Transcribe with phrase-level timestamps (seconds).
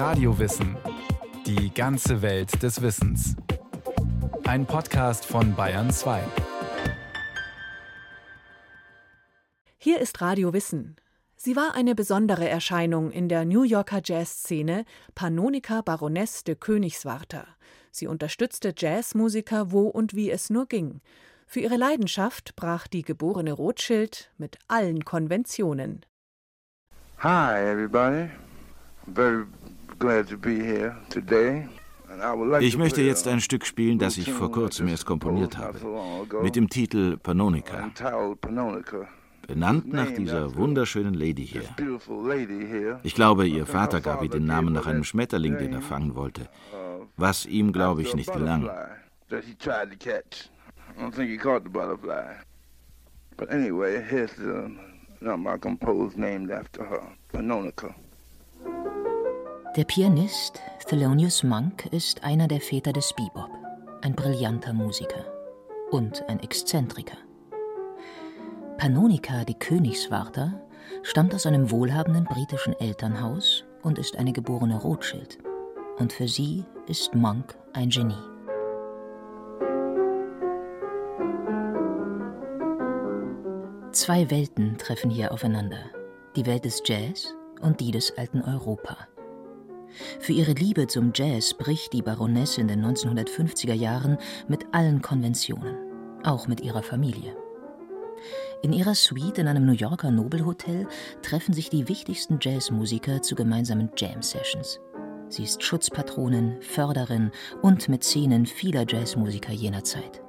[0.00, 0.78] Radiowissen.
[1.44, 3.36] Die ganze Welt des Wissens.
[4.46, 6.22] Ein Podcast von Bayern 2.
[9.76, 10.96] Hier ist Radio Wissen.
[11.36, 17.46] Sie war eine besondere Erscheinung in der New Yorker Jazzszene, Pannonica Baroness de Königswarter.
[17.90, 21.02] Sie unterstützte Jazzmusiker wo und wie es nur ging.
[21.46, 26.06] Für ihre Leidenschaft brach die geborene Rothschild mit allen Konventionen.
[27.18, 28.30] Hi everybody.
[29.06, 29.44] Very
[30.00, 31.68] glad to be here today.
[32.60, 35.78] Ich möchte jetzt ein Stück spielen, das ich vor kurzem erst komponiert habe,
[36.42, 37.88] mit dem Titel Pannonica
[39.46, 41.62] benannt nach dieser wunderschönen Lady hier.
[43.02, 46.48] Ich glaube, ihr Vater gab ihr den Namen nach einem Schmetterling, den er fangen wollte,
[47.16, 48.70] was ihm, glaube ich, nicht gelang.
[59.76, 63.50] Der Pianist Thelonious Monk ist einer der Väter des Bebop,
[64.02, 65.24] ein brillanter Musiker
[65.92, 67.16] und ein Exzentriker.
[68.78, 70.60] Pannonica, die Königswarter,
[71.04, 75.38] stammt aus einem wohlhabenden britischen Elternhaus und ist eine geborene Rothschild.
[76.00, 78.14] Und für sie ist Monk ein Genie.
[83.92, 85.78] Zwei Welten treffen hier aufeinander.
[86.34, 88.96] Die Welt des Jazz und die des alten Europa.
[90.20, 95.76] Für ihre Liebe zum Jazz bricht die Baroness in den 1950er Jahren mit allen Konventionen,
[96.24, 97.36] auch mit ihrer Familie.
[98.62, 100.86] In ihrer Suite in einem New Yorker Nobelhotel
[101.22, 104.80] treffen sich die wichtigsten Jazzmusiker zu gemeinsamen Jam-Sessions.
[105.28, 107.30] Sie ist Schutzpatronin, Förderin
[107.62, 110.22] und Mäzenin vieler Jazzmusiker jener Zeit.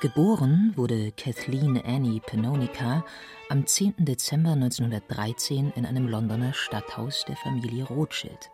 [0.00, 3.04] Geboren wurde Kathleen Annie Pannonica
[3.50, 3.96] am 10.
[3.98, 8.50] Dezember 1913 in einem Londoner Stadthaus der Familie Rothschild.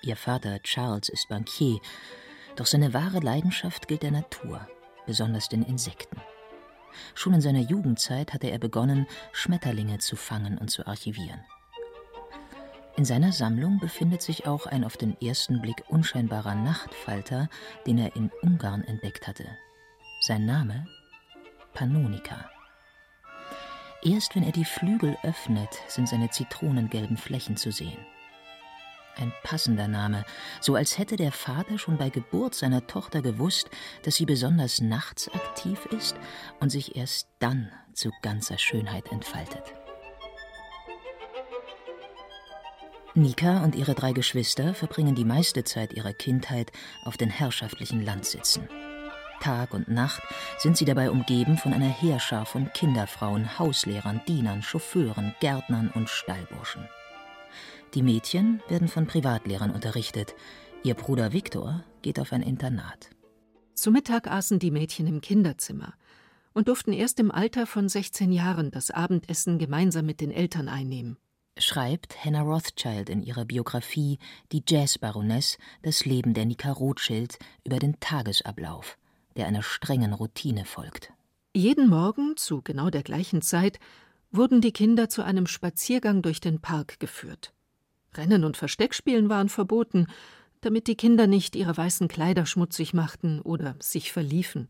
[0.00, 1.78] Ihr Vater Charles ist Bankier,
[2.56, 4.66] doch seine wahre Leidenschaft gilt der Natur,
[5.04, 6.22] besonders den Insekten.
[7.14, 11.44] Schon in seiner Jugendzeit hatte er begonnen, Schmetterlinge zu fangen und zu archivieren.
[12.96, 17.50] In seiner Sammlung befindet sich auch ein auf den ersten Blick unscheinbarer Nachtfalter,
[17.86, 19.44] den er in Ungarn entdeckt hatte.
[20.20, 20.84] Sein Name
[21.74, 22.50] Pannonica.
[24.02, 27.98] Erst wenn er die Flügel öffnet, sind seine zitronengelben Flächen zu sehen.
[29.16, 30.24] Ein passender Name,
[30.60, 33.70] so als hätte der Vater schon bei Geburt seiner Tochter gewusst,
[34.02, 36.16] dass sie besonders nachts aktiv ist
[36.58, 39.72] und sich erst dann zu ganzer Schönheit entfaltet.
[43.14, 46.72] Nika und ihre drei Geschwister verbringen die meiste Zeit ihrer Kindheit
[47.04, 48.68] auf den herrschaftlichen Landsitzen.
[49.40, 50.22] Tag und Nacht
[50.58, 56.88] sind sie dabei umgeben von einer Heerschar von Kinderfrauen, Hauslehrern, Dienern, Chauffeuren, Gärtnern und Stallburschen.
[57.94, 60.34] Die Mädchen werden von Privatlehrern unterrichtet.
[60.82, 63.10] Ihr Bruder Viktor geht auf ein Internat.
[63.74, 65.94] Zu Mittag aßen die Mädchen im Kinderzimmer
[66.52, 71.16] und durften erst im Alter von 16 Jahren das Abendessen gemeinsam mit den Eltern einnehmen.
[71.56, 74.18] Schreibt Hannah Rothschild in ihrer Biografie
[74.52, 78.96] Die Jazzbaroness, das Leben der Nika Rothschild über den Tagesablauf,
[79.36, 81.12] der einer strengen Routine folgt.
[81.54, 83.78] Jeden Morgen zu genau der gleichen Zeit
[84.30, 87.52] wurden die Kinder zu einem Spaziergang durch den Park geführt.
[88.14, 90.06] Rennen und Versteckspielen waren verboten,
[90.60, 94.68] damit die Kinder nicht ihre weißen Kleider schmutzig machten oder sich verliefen.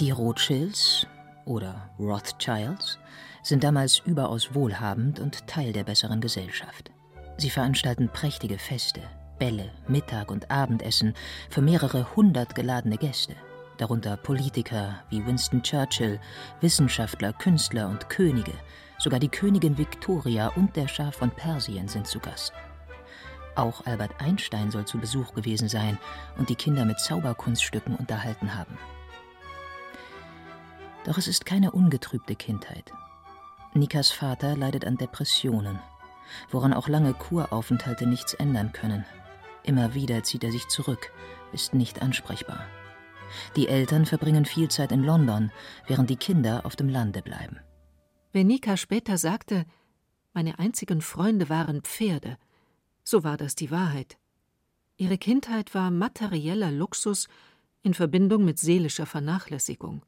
[0.00, 1.06] Die Rothschilds
[1.44, 2.98] oder Rothschilds
[3.42, 6.90] sind damals überaus wohlhabend und Teil der besseren Gesellschaft.
[7.36, 9.00] Sie veranstalten prächtige Feste,
[9.38, 11.14] Bälle, Mittag- und Abendessen
[11.50, 13.34] für mehrere hundert geladene Gäste
[13.82, 16.20] darunter Politiker wie Winston Churchill,
[16.60, 18.52] Wissenschaftler, Künstler und Könige,
[18.98, 22.52] sogar die Königin Victoria und der Schah von Persien sind zu Gast.
[23.56, 25.98] Auch Albert Einstein soll zu Besuch gewesen sein
[26.38, 28.78] und die Kinder mit Zauberkunststücken unterhalten haben.
[31.04, 32.92] Doch es ist keine ungetrübte Kindheit.
[33.74, 35.80] Nikas Vater leidet an Depressionen,
[36.50, 39.04] woran auch lange Kuraufenthalte nichts ändern können.
[39.62, 41.12] Immer wieder zieht er sich zurück,
[41.52, 42.66] ist nicht ansprechbar.
[43.56, 45.50] Die Eltern verbringen viel Zeit in London,
[45.86, 47.58] während die Kinder auf dem Lande bleiben.
[48.32, 49.64] Wenn Nika später sagte,
[50.32, 52.38] meine einzigen Freunde waren Pferde,
[53.04, 54.16] so war das die Wahrheit.
[54.96, 57.28] Ihre Kindheit war materieller Luxus
[57.82, 60.02] in Verbindung mit seelischer Vernachlässigung.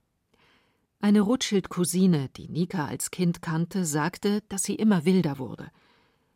[1.01, 5.71] Eine Rothschild-Cousine, die Nika als Kind kannte, sagte, dass sie immer wilder wurde.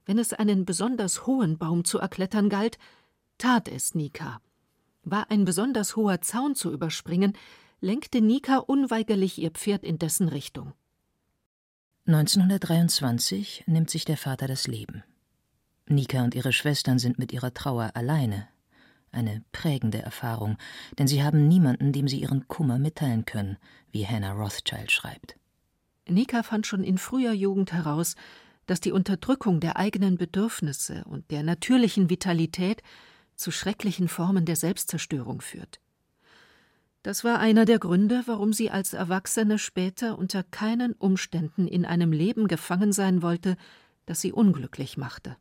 [0.09, 2.79] Wenn es einen besonders hohen Baum zu erklettern galt,
[3.37, 4.41] tat es Nika
[5.03, 7.35] War ein besonders hoher Zaun zu überspringen,
[7.83, 10.73] lenkte Nika unweigerlich ihr Pferd in dessen Richtung.
[12.07, 15.05] 1923 nimmt sich der Vater das Leben.
[15.89, 18.49] Nika und ihre Schwestern sind mit ihrer Trauer alleine.
[19.13, 20.57] Eine prägende Erfahrung,
[20.99, 23.59] denn sie haben niemanden, dem sie ihren Kummer mitteilen können,
[23.91, 25.37] wie Hannah Rothschild schreibt.
[26.09, 28.17] Nika fand schon in früher Jugend heraus,
[28.69, 32.83] dass die Unterdrückung der eigenen Bedürfnisse und der natürlichen Vitalität
[33.35, 35.81] zu schrecklichen Formen der Selbstzerstörung führt.
[37.03, 42.13] Das war einer der Gründe, warum sie als Erwachsene später unter keinen Umständen in einem
[42.13, 43.57] Leben gefangen sein wollte,
[44.05, 45.37] das sie unglücklich machte.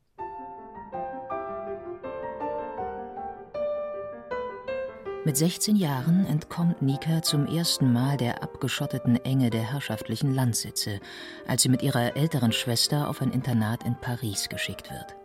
[5.28, 11.02] Mit 16 Jahren entkommt Nika zum ersten Mal der abgeschotteten Enge der herrschaftlichen Landsitze,
[11.46, 15.18] als sie mit ihrer älteren Schwester auf ein Internat in Paris geschickt wird.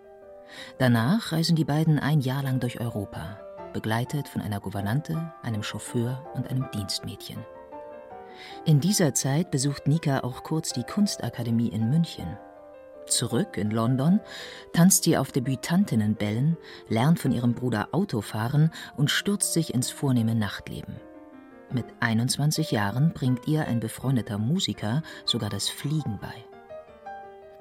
[0.79, 3.39] Danach reisen die beiden ein Jahr lang durch Europa,
[3.73, 7.39] begleitet von einer Gouvernante, einem Chauffeur und einem Dienstmädchen.
[8.65, 12.27] In dieser Zeit besucht Nika auch kurz die Kunstakademie in München.
[13.07, 14.21] Zurück in London
[14.73, 16.57] tanzt sie auf Debütantinnenbällen,
[16.89, 20.97] lernt von ihrem Bruder Autofahren und stürzt sich ins vornehme Nachtleben.
[21.71, 26.35] Mit 21 Jahren bringt ihr ein befreundeter Musiker sogar das Fliegen bei.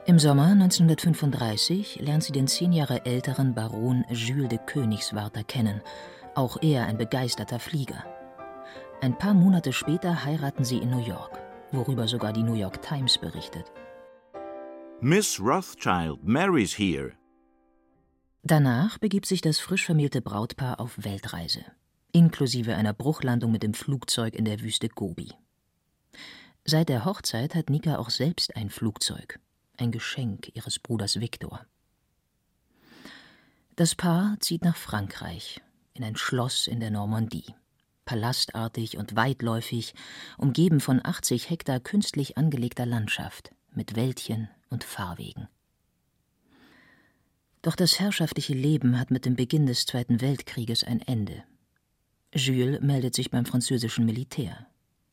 [0.06, 5.82] Im Sommer 1935 lernt sie den zehn Jahre älteren Baron Jules de Königswarter kennen,
[6.36, 8.04] auch er ein begeisterter Flieger.
[9.02, 11.40] Ein paar Monate später heiraten sie in New York,
[11.72, 13.72] worüber sogar die New York Times berichtet.
[15.04, 17.14] Miss Rothschild marries here.
[18.44, 21.66] Danach begibt sich das frisch vermählte Brautpaar auf Weltreise,
[22.12, 25.32] inklusive einer Bruchlandung mit dem Flugzeug in der Wüste Gobi.
[26.66, 29.40] Seit der Hochzeit hat Nika auch selbst ein Flugzeug,
[29.76, 31.66] ein Geschenk ihres Bruders Viktor.
[33.76, 35.62] Das Paar zieht nach Frankreich,
[35.96, 37.56] in ein Schloss in der Normandie.
[38.06, 39.96] Palastartig und weitläufig,
[40.38, 45.48] umgeben von 80 Hektar künstlich angelegter Landschaft, mit Wäldchen und Fahrwegen.
[47.62, 51.44] Doch das herrschaftliche Leben hat mit dem Beginn des Zweiten Weltkrieges ein Ende.
[52.34, 54.66] Jules meldet sich beim französischen Militär.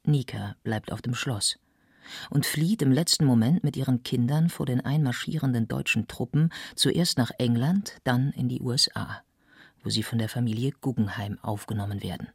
[0.05, 1.58] Nika bleibt auf dem Schloss
[2.31, 7.32] und flieht im letzten Moment mit ihren Kindern vor den einmarschierenden deutschen Truppen zuerst nach
[7.38, 9.22] England, dann in die USA,
[9.82, 12.28] wo sie von der Familie Guggenheim aufgenommen werden.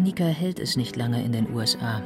[0.00, 2.00] Doch Nika hält es nicht lange in den USA.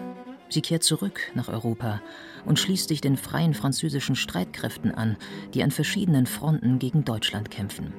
[0.49, 2.03] Sie kehrt zurück nach Europa
[2.45, 5.17] und schließt sich den freien französischen Streitkräften an,
[5.55, 7.95] die an verschiedenen Fronten gegen Deutschland kämpfen.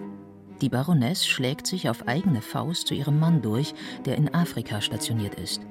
[0.60, 5.36] Die Baroness schlägt sich auf eigene Faust zu ihrem Mann durch, der in Afrika stationiert
[5.36, 5.62] ist.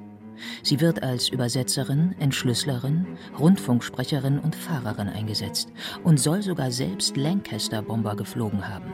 [0.63, 3.07] Sie wird als Übersetzerin, Entschlüssellerin,
[3.39, 5.69] Rundfunksprecherin und Fahrerin eingesetzt
[6.03, 8.91] und soll sogar selbst Lancaster-Bomber geflogen haben.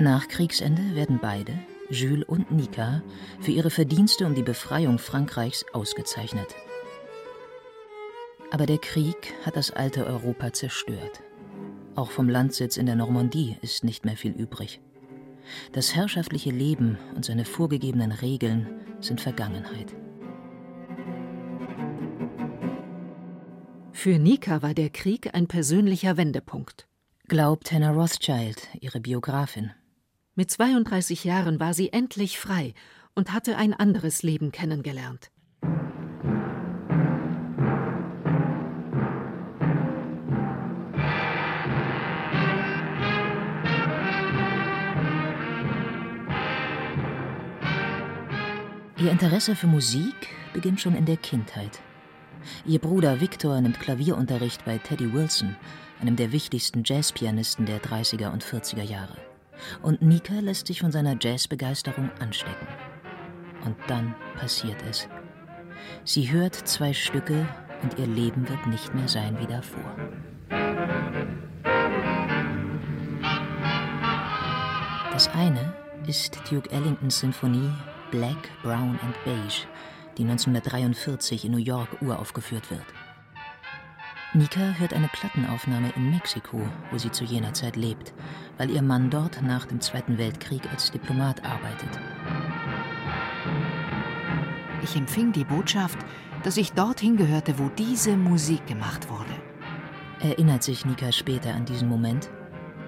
[0.00, 1.52] Nach Kriegsende werden beide,
[1.90, 3.02] Jules und Nika,
[3.40, 6.54] für ihre Verdienste um die Befreiung Frankreichs ausgezeichnet.
[8.50, 11.22] Aber der Krieg hat das alte Europa zerstört.
[11.96, 14.80] Auch vom Landsitz in der Normandie ist nicht mehr viel übrig.
[15.72, 19.94] Das herrschaftliche Leben und seine vorgegebenen Regeln sind Vergangenheit.
[23.92, 26.86] Für Nika war der Krieg ein persönlicher Wendepunkt.
[27.28, 29.72] Glaubt Hannah Rothschild, ihre Biografin.
[30.36, 32.74] Mit 32 Jahren war sie endlich frei
[33.14, 35.30] und hatte ein anderes Leben kennengelernt.
[48.96, 50.14] Ihr Interesse für Musik
[50.52, 51.80] beginnt schon in der Kindheit.
[52.66, 55.54] Ihr Bruder Victor nimmt Klavierunterricht bei Teddy Wilson,
[56.00, 59.33] einem der wichtigsten Jazzpianisten der 30er und 40er Jahre.
[59.82, 62.66] Und Nika lässt sich von seiner Jazzbegeisterung anstecken.
[63.64, 65.08] Und dann passiert es.
[66.04, 67.46] Sie hört zwei Stücke
[67.82, 69.96] und ihr Leben wird nicht mehr sein wie davor.
[75.12, 75.72] Das eine
[76.06, 77.70] ist Duke Ellingtons Sinfonie
[78.10, 79.66] Black, Brown and Beige,
[80.18, 82.84] die 1943 in New York uraufgeführt wird.
[84.36, 86.60] Nika hört eine Plattenaufnahme in Mexiko,
[86.90, 88.12] wo sie zu jener Zeit lebt,
[88.58, 91.88] weil ihr Mann dort nach dem Zweiten Weltkrieg als Diplomat arbeitet.
[94.82, 95.98] Ich empfing die Botschaft,
[96.42, 99.40] dass ich dorthin gehörte, wo diese Musik gemacht wurde.
[100.18, 102.28] Erinnert sich Nika später an diesen Moment?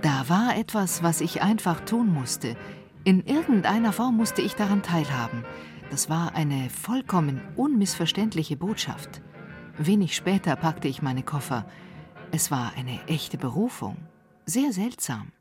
[0.03, 2.57] Da war etwas, was ich einfach tun musste.
[3.05, 5.45] In irgendeiner Form musste ich daran teilhaben.
[5.91, 9.23] Das war eine vollkommen unmissverständliche Botschaft.
[9.79, 11.67] Wenig später packte ich meine Koffer.
[12.33, 13.97] Es war eine echte Berufung.
[14.47, 15.33] Sehr seltsam.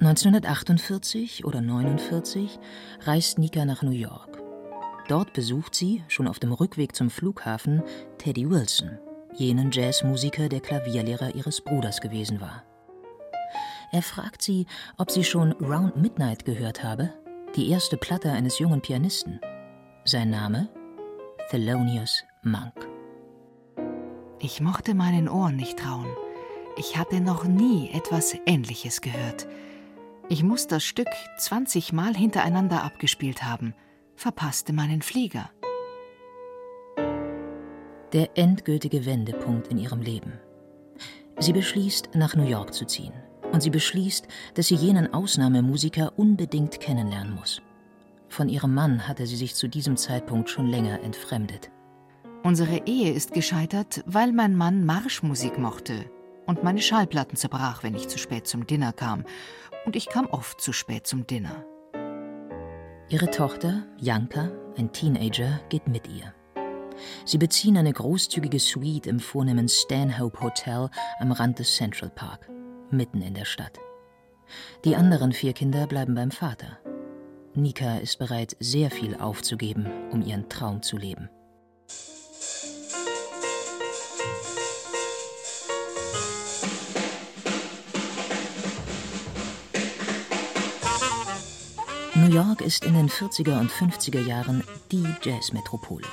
[0.00, 2.58] ...1948 oder 49
[3.02, 4.42] reist Nika nach New York.
[5.08, 7.82] Dort besucht sie, schon auf dem Rückweg zum Flughafen,
[8.18, 8.98] Teddy Wilson,
[9.34, 12.64] jenen Jazzmusiker, der Klavierlehrer ihres Bruders gewesen war.
[13.92, 14.66] Er fragt sie,
[14.98, 17.12] ob sie schon Round Midnight gehört habe,
[17.56, 19.40] die erste Platte eines jungen Pianisten.
[20.04, 20.68] Sein Name?
[21.50, 22.72] Thelonious Monk.
[24.38, 26.08] Ich mochte meinen Ohren nicht trauen.
[26.76, 29.46] Ich hatte noch nie etwas Ähnliches gehört.
[30.28, 33.74] Ich muss das Stück 20 Mal hintereinander abgespielt haben,
[34.16, 35.50] verpasste meinen Flieger.
[38.12, 40.40] Der endgültige Wendepunkt in ihrem Leben.
[41.38, 43.21] Sie beschließt, nach New York zu ziehen.
[43.52, 47.62] Und sie beschließt, dass sie jenen Ausnahmemusiker unbedingt kennenlernen muss.
[48.28, 51.70] Von ihrem Mann hatte sie sich zu diesem Zeitpunkt schon länger entfremdet.
[52.42, 56.10] Unsere Ehe ist gescheitert, weil mein Mann Marschmusik mochte
[56.46, 59.24] und meine Schallplatten zerbrach, wenn ich zu spät zum Dinner kam.
[59.84, 61.64] Und ich kam oft zu spät zum Dinner.
[63.08, 66.32] Ihre Tochter, Janka, ein Teenager, geht mit ihr.
[67.24, 70.88] Sie beziehen eine großzügige Suite im vornehmen Stanhope Hotel
[71.20, 72.48] am Rand des Central Park,
[72.92, 73.78] mitten in der Stadt.
[74.84, 76.78] Die anderen vier Kinder bleiben beim Vater.
[77.54, 81.28] Nika ist bereit, sehr viel aufzugeben, um ihren Traum zu leben.
[92.14, 96.06] New York ist in den 40er und 50er Jahren die Jazzmetropole.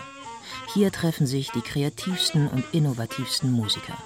[0.74, 3.98] Hier treffen sich die kreativsten und innovativsten Musiker.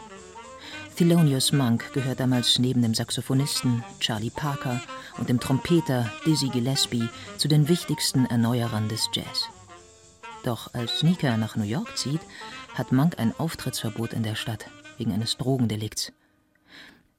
[0.95, 4.79] Thelonious Monk gehört damals neben dem Saxophonisten Charlie Parker
[5.17, 9.49] und dem Trompeter Dizzy Gillespie zu den wichtigsten Erneuerern des Jazz.
[10.43, 12.21] Doch als Nika nach New York zieht,
[12.75, 16.13] hat Monk ein Auftrittsverbot in der Stadt wegen eines Drogendelikts.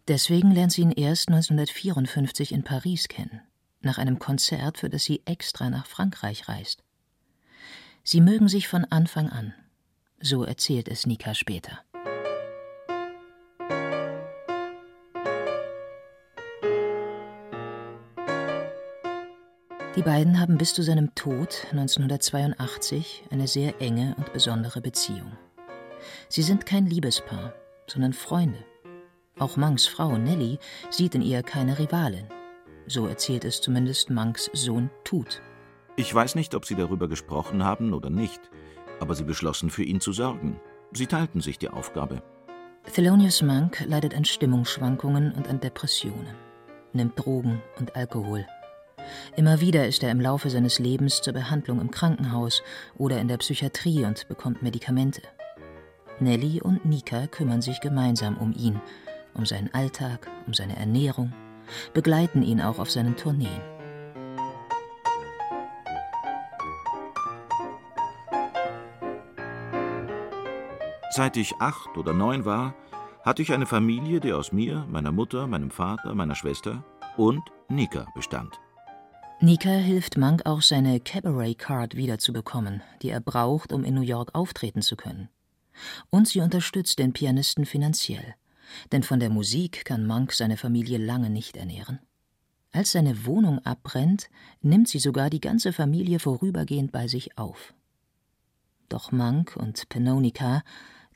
[0.07, 3.41] Deswegen lernt sie ihn erst 1954 in Paris kennen,
[3.81, 6.85] nach einem Konzert, für das sie extra nach Frankreich reist.
[8.05, 9.55] Sie mögen sich von Anfang an.
[10.21, 11.81] So erzählt es Nika später.
[19.97, 25.37] Die beiden haben bis zu seinem Tod 1982 eine sehr enge und besondere Beziehung.
[26.29, 27.55] Sie sind kein Liebespaar,
[27.87, 28.59] sondern Freunde.
[29.39, 30.59] Auch Manks Frau Nellie
[30.91, 32.27] sieht in ihr keine Rivalin.
[32.89, 35.41] So erzählt es zumindest Manks Sohn Tut.
[35.95, 38.41] Ich weiß nicht, ob sie darüber gesprochen haben oder nicht,
[38.99, 40.61] aber sie beschlossen, für ihn zu sorgen.
[40.93, 42.21] Sie teilten sich die Aufgabe.
[42.93, 46.35] Thelonious Monk leidet an Stimmungsschwankungen und an Depressionen,
[46.93, 48.45] nimmt Drogen und Alkohol.
[49.37, 52.63] Immer wieder ist er im Laufe seines Lebens zur Behandlung im Krankenhaus
[52.97, 55.23] oder in der Psychiatrie und bekommt Medikamente.
[56.21, 58.81] Nelly und Nika kümmern sich gemeinsam um ihn,
[59.35, 61.33] um seinen Alltag, um seine Ernährung,
[61.93, 63.61] begleiten ihn auch auf seinen Tourneen.
[71.11, 72.75] Seit ich acht oder neun war,
[73.25, 76.85] hatte ich eine Familie, die aus mir, meiner Mutter, meinem Vater, meiner Schwester
[77.17, 78.61] und Nika bestand.
[79.41, 84.81] Nika hilft Monk auch, seine Cabaret-Card wiederzubekommen, die er braucht, um in New York auftreten
[84.81, 85.29] zu können.
[86.11, 88.35] Und sie unterstützt den Pianisten finanziell,
[88.93, 91.99] denn von der Musik kann Monk seine Familie lange nicht ernähren.
[92.73, 94.31] Als seine Wohnung abbrennt,
[94.63, 97.75] nimmt sie sogar die ganze Familie vorübergehend bei sich auf.
[98.89, 100.63] Doch Monk und Penonica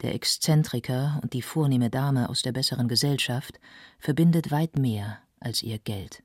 [0.02, 3.58] der Exzentriker und die vornehme Dame aus der besseren Gesellschaft,
[3.98, 6.22] verbindet weit mehr als ihr Geld.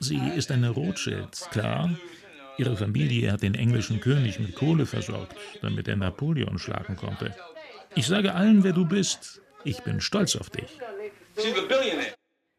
[0.00, 1.90] Sie ist eine Rothschild, klar.
[2.58, 7.34] Ihre Familie hat den englischen König mit Kohle versorgt, damit er Napoleon schlagen konnte.
[7.94, 9.40] Ich sage allen, wer du bist.
[9.64, 10.78] Ich bin stolz auf dich.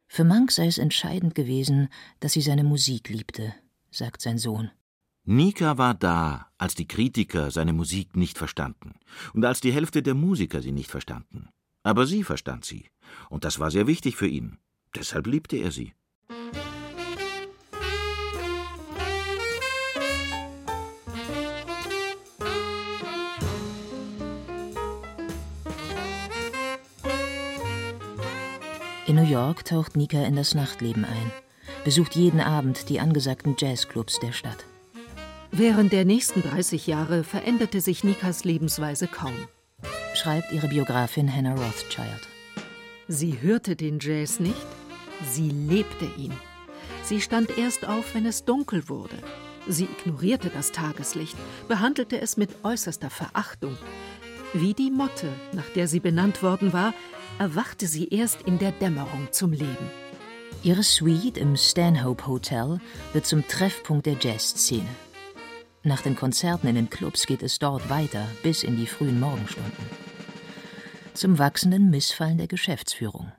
[0.08, 1.89] Für Monk sei es entscheidend gewesen,
[2.20, 3.53] dass sie seine Musik liebte,
[3.92, 4.72] sagt sein Sohn.
[5.25, 8.96] Nika war da, als die Kritiker seine Musik nicht verstanden
[9.34, 11.50] und als die Hälfte der Musiker sie nicht verstanden.
[11.84, 12.86] Aber sie verstand sie,
[13.30, 14.58] und das war sehr wichtig für ihn.
[14.96, 15.94] Deshalb liebte er sie.
[29.06, 31.32] In New York taucht Nika in das Nachtleben ein,
[31.84, 34.66] besucht jeden Abend die angesagten Jazzclubs der Stadt.
[35.52, 39.36] Während der nächsten 30 Jahre veränderte sich Nikas Lebensweise kaum.
[40.13, 42.27] Schreibt ihre Biografin Hannah Rothschild.
[43.08, 44.65] Sie hörte den Jazz nicht,
[45.32, 46.34] sie lebte ihn.
[47.03, 49.17] Sie stand erst auf, wenn es dunkel wurde.
[49.67, 51.36] Sie ignorierte das Tageslicht,
[51.67, 53.77] behandelte es mit äußerster Verachtung.
[54.53, 56.93] Wie die Motte, nach der sie benannt worden war,
[57.39, 59.89] erwachte sie erst in der Dämmerung zum Leben.
[60.62, 62.79] Ihre Suite im Stanhope Hotel
[63.13, 64.88] wird zum Treffpunkt der Jazzszene.
[65.84, 70.02] Nach den Konzerten in den Clubs geht es dort weiter bis in die frühen Morgenstunden.
[71.13, 73.32] Zum wachsenden Missfallen der Geschäftsführung.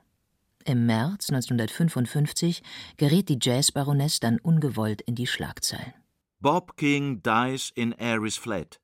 [0.63, 2.63] Im März 1955
[2.95, 5.93] gerät die Jazzbaroness dann ungewollt in die Schlagzeilen.
[6.39, 8.79] Bob King dies in Aries Flat.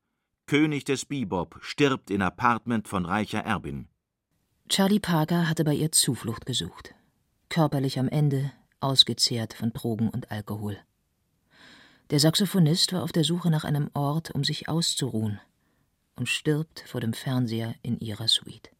[0.45, 3.87] König des Bebop stirbt in Apartment von reicher Erbin.
[4.67, 6.93] Charlie Parker hatte bei ihr Zuflucht gesucht.
[7.47, 10.77] Körperlich am Ende, ausgezehrt von Drogen und Alkohol.
[12.09, 15.39] Der Saxophonist war auf der Suche nach einem Ort, um sich auszuruhen,
[16.17, 18.71] und stirbt vor dem Fernseher in ihrer Suite.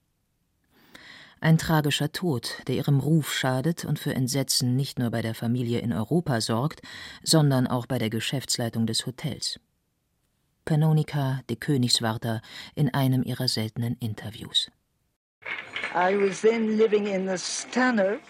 [1.44, 5.80] Ein tragischer Tod, der ihrem Ruf schadet und für Entsetzen nicht nur bei der Familie
[5.80, 6.84] in Europa sorgt,
[7.24, 9.60] sondern auch bei der Geschäftsleitung des Hotels.
[10.66, 12.44] Panonica de Königswarter
[12.76, 14.70] in einem ihrer seltenen Interviews.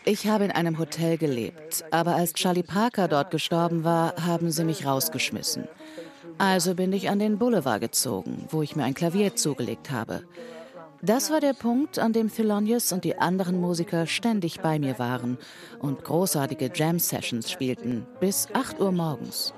[0.06, 4.64] Ich habe in einem Hotel gelebt, aber als Charlie Parker dort gestorben war, haben sie
[4.64, 5.68] mich rausgeschmissen.
[6.38, 10.24] Also bin ich an den Boulevard gezogen, wo ich mir ein Klavier zugelegt habe.
[11.04, 15.40] Das war der Punkt, an dem Thelonious und die anderen Musiker ständig bei mir waren
[15.80, 19.52] und großartige Jam-Sessions spielten, bis 8 Uhr morgens.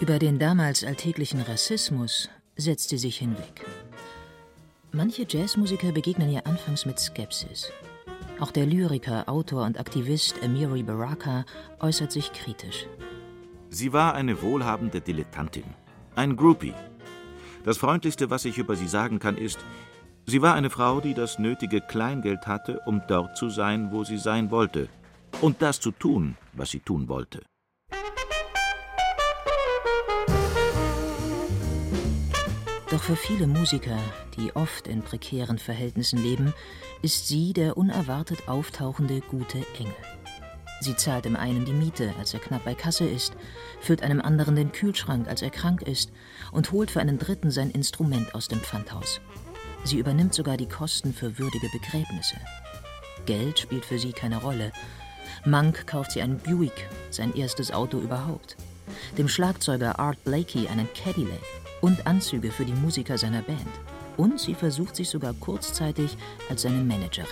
[0.00, 3.66] Über den damals alltäglichen Rassismus setzt sie sich hinweg.
[4.92, 7.72] Manche Jazzmusiker begegnen ihr anfangs mit Skepsis.
[8.38, 11.46] Auch der Lyriker, Autor und Aktivist Amiri Baraka
[11.80, 12.86] äußert sich kritisch.
[13.70, 15.64] Sie war eine wohlhabende Dilettantin,
[16.14, 16.74] ein Groupie.
[17.64, 19.58] Das Freundlichste, was ich über sie sagen kann, ist,
[20.26, 24.18] sie war eine Frau, die das nötige Kleingeld hatte, um dort zu sein, wo sie
[24.18, 24.88] sein wollte,
[25.40, 27.42] und das zu tun, was sie tun wollte.
[32.96, 33.98] Doch für viele Musiker,
[34.38, 36.54] die oft in prekären Verhältnissen leben,
[37.02, 39.92] ist sie der unerwartet auftauchende gute Engel.
[40.80, 43.34] Sie zahlt dem einen die Miete, als er knapp bei Kasse ist,
[43.82, 46.10] füllt einem anderen den Kühlschrank, als er krank ist,
[46.52, 49.20] und holt für einen dritten sein Instrument aus dem Pfandhaus.
[49.84, 52.36] Sie übernimmt sogar die Kosten für würdige Begräbnisse.
[53.26, 54.72] Geld spielt für sie keine Rolle.
[55.44, 58.56] Monk kauft sie einen Buick, sein erstes Auto überhaupt.
[59.18, 61.42] Dem Schlagzeuger Art Blakey einen Cadillac
[61.80, 63.60] und Anzüge für die Musiker seiner Band.
[64.16, 66.16] Und sie versucht sich sogar kurzzeitig
[66.48, 67.26] als seine Managerin.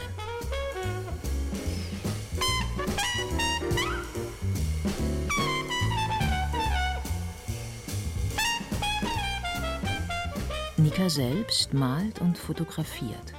[10.76, 13.32] Nika selbst malt und fotografiert,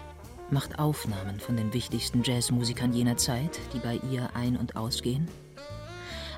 [0.49, 5.27] macht Aufnahmen von den wichtigsten Jazzmusikern jener Zeit, die bei ihr ein- und ausgehen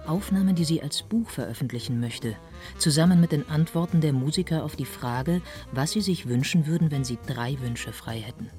[0.08, 2.36] Aufnahmen, die sie als Buch veröffentlichen möchte,
[2.78, 5.42] zusammen mit den Antworten der Musiker auf die Frage,
[5.72, 8.50] was sie sich wünschen würden, wenn sie drei Wünsche frei hätten.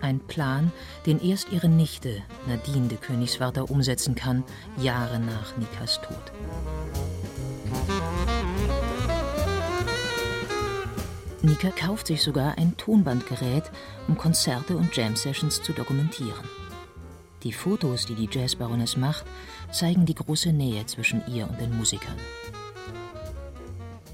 [0.00, 0.72] Ein Plan,
[1.06, 4.42] den erst ihre Nichte Nadine de Königswarter umsetzen kann,
[4.78, 6.32] Jahre nach Nikas Tod.
[11.42, 13.64] Nika kauft sich sogar ein Tonbandgerät,
[14.06, 16.61] um Konzerte und Jam-Sessions zu dokumentieren.
[17.42, 19.24] Die Fotos, die die Jazzbaroness macht,
[19.72, 22.16] zeigen die große Nähe zwischen ihr und den Musikern.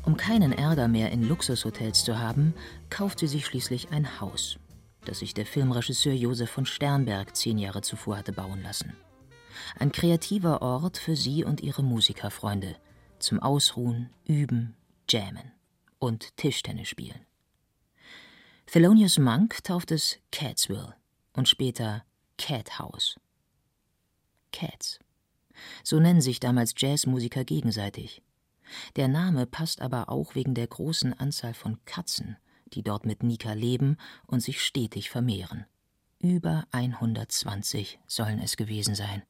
[0.04, 2.54] Um keinen Ärger mehr in Luxushotels zu haben,
[2.88, 4.58] kauft sie sich schließlich ein Haus,
[5.04, 8.94] das sich der Filmregisseur Josef von Sternberg zehn Jahre zuvor hatte bauen lassen.
[9.78, 12.76] Ein kreativer Ort für sie und ihre Musikerfreunde
[13.18, 14.76] zum Ausruhen, Üben,
[15.10, 15.52] Jammen
[15.98, 17.20] und Tischtennis spielen.
[18.66, 20.94] Thelonious Monk tauft es Catsville
[21.34, 22.04] und später
[22.38, 23.16] Cat House.
[24.52, 24.98] Cats.
[25.82, 28.22] So nennen sich damals Jazzmusiker gegenseitig.
[28.96, 32.36] Der Name passt aber auch wegen der großen Anzahl von Katzen,
[32.72, 33.96] die dort mit Nika leben
[34.26, 35.66] und sich stetig vermehren.
[36.20, 39.22] Über 120 sollen es gewesen sein.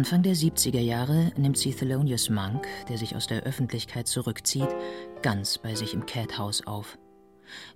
[0.00, 4.74] Anfang der 70er Jahre nimmt sie Thelonious Monk, der sich aus der Öffentlichkeit zurückzieht,
[5.20, 6.96] ganz bei sich im Cat House auf.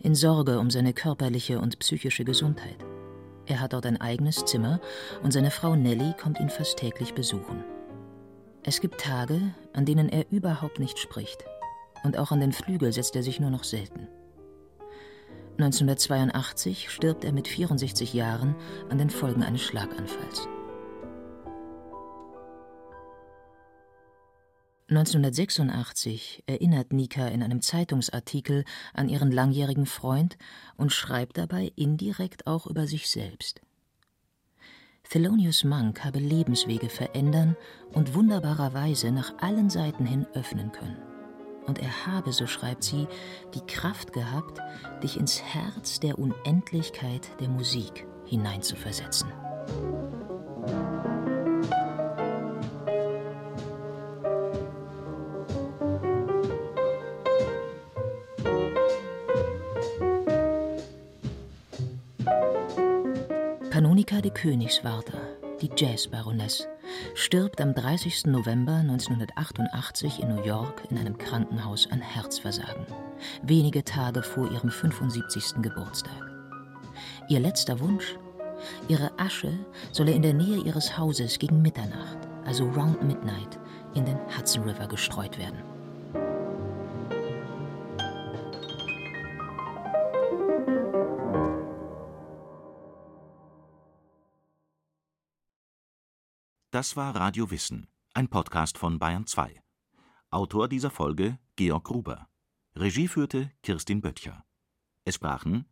[0.00, 2.78] In Sorge um seine körperliche und psychische Gesundheit.
[3.44, 4.80] Er hat dort ein eigenes Zimmer
[5.22, 7.62] und seine Frau Nellie kommt ihn fast täglich besuchen.
[8.62, 9.38] Es gibt Tage,
[9.74, 11.44] an denen er überhaupt nicht spricht.
[12.04, 14.08] und auch an den Flügel setzt er sich nur noch selten.
[15.58, 18.54] 1982 stirbt er mit 64 Jahren
[18.88, 20.48] an den Folgen eines Schlaganfalls.
[24.88, 30.36] 1986 erinnert Nika in einem Zeitungsartikel an ihren langjährigen Freund
[30.76, 33.62] und schreibt dabei indirekt auch über sich selbst.
[35.08, 37.56] Thelonious Monk habe Lebenswege verändern
[37.92, 40.98] und wunderbarerweise nach allen Seiten hin öffnen können.
[41.66, 43.06] Und er habe, so schreibt sie,
[43.54, 44.60] die Kraft gehabt,
[45.02, 49.32] dich ins Herz der Unendlichkeit der Musik hineinzuversetzen.
[64.34, 65.20] Königswarter,
[65.62, 66.66] die Jazzbaroness,
[67.14, 68.26] stirbt am 30.
[68.26, 72.86] November 1988 in New York in einem Krankenhaus an Herzversagen,
[73.42, 75.62] wenige Tage vor ihrem 75.
[75.62, 76.30] Geburtstag.
[77.28, 78.16] Ihr letzter Wunsch?
[78.88, 79.52] Ihre Asche
[79.92, 83.58] solle in der Nähe ihres Hauses gegen Mitternacht, also round midnight,
[83.94, 85.73] in den Hudson River gestreut werden.
[96.74, 99.62] Das war Radio Wissen, ein Podcast von Bayern 2.
[100.30, 102.28] Autor dieser Folge Georg Gruber.
[102.74, 104.44] Regie führte Kirstin Böttcher.
[105.04, 105.66] Es sprachen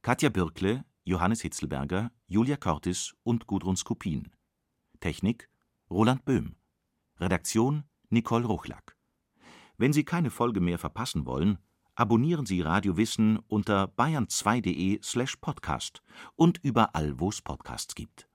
[0.00, 4.32] Katja Birkle, Johannes Hitzelberger, Julia Cortis und Gudrun Skupin.
[5.00, 5.50] Technik
[5.90, 6.56] Roland Böhm.
[7.20, 8.96] Redaktion Nicole Ruchlack.
[9.76, 11.58] Wenn Sie keine Folge mehr verpassen wollen,
[11.96, 16.02] abonnieren Sie Radio Wissen unter bayern2.de slash podcast
[16.34, 18.26] und überall, wo es Podcasts gibt.